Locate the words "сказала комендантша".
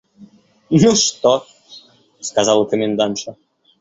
2.21-3.35